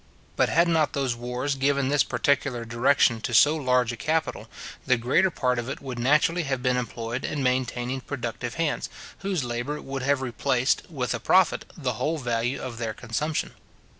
But 0.35 0.49
had 0.49 0.67
not 0.67 0.93
those 0.93 1.13
wars 1.15 1.53
given 1.53 1.89
this 1.89 2.03
particular 2.03 2.65
direction 2.65 3.21
to 3.21 3.35
so 3.35 3.55
large 3.55 3.91
a 3.91 3.95
capital, 3.95 4.47
the 4.87 4.97
greater 4.97 5.29
part 5.29 5.59
of 5.59 5.69
it 5.69 5.79
would 5.79 5.99
naturally 5.99 6.41
have 6.41 6.63
been 6.63 6.75
employed 6.75 7.23
in 7.23 7.43
maintaining 7.43 8.01
productive 8.01 8.55
hands, 8.55 8.89
whose 9.19 9.43
labour 9.43 9.79
would 9.79 10.01
have 10.01 10.23
replaced, 10.23 10.89
with 10.89 11.13
a 11.13 11.19
profit, 11.19 11.65
the 11.77 11.93
whole 12.01 12.17
value 12.17 12.59
of 12.59 12.79
their 12.79 12.95
consumption. 12.95 13.51